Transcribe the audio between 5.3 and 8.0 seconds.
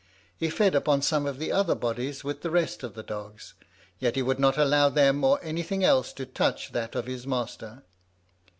anything else to touch that of his master.